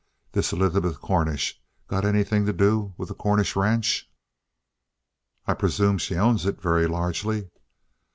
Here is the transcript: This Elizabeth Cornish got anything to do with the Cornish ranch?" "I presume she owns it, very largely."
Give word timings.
This 0.31 0.51
Elizabeth 0.51 0.99
Cornish 0.99 1.61
got 1.87 2.05
anything 2.05 2.43
to 2.47 2.53
do 2.53 2.91
with 2.97 3.09
the 3.09 3.13
Cornish 3.13 3.55
ranch?" 3.55 4.09
"I 5.45 5.53
presume 5.53 5.99
she 5.99 6.15
owns 6.15 6.43
it, 6.47 6.59
very 6.59 6.87
largely." 6.87 7.51